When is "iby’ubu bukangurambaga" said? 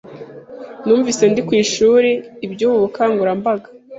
2.45-3.67